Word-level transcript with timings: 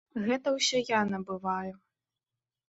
Гэта 0.27 0.53
ўсё 0.55 0.81
я 0.91 1.01
набываю. 1.11 1.73